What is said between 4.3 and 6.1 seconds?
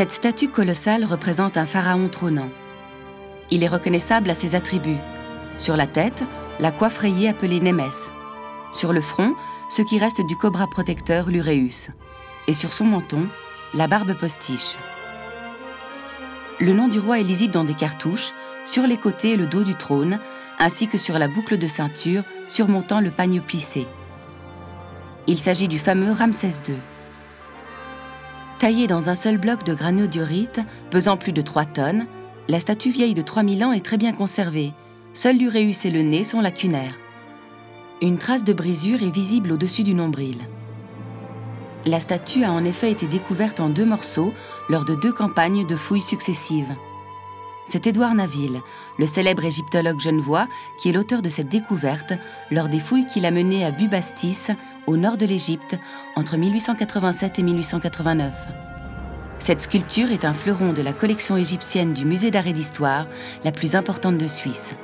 à ses attributs. Sur la